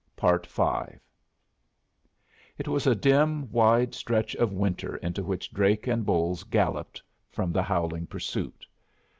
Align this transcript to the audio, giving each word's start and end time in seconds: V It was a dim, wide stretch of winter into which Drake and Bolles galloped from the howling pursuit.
V 0.19 0.31
It 2.57 2.67
was 2.67 2.87
a 2.87 2.95
dim, 2.95 3.51
wide 3.51 3.93
stretch 3.93 4.35
of 4.37 4.51
winter 4.51 4.95
into 4.97 5.21
which 5.23 5.53
Drake 5.53 5.85
and 5.85 6.03
Bolles 6.03 6.43
galloped 6.43 7.03
from 7.29 7.51
the 7.51 7.61
howling 7.61 8.07
pursuit. 8.07 8.65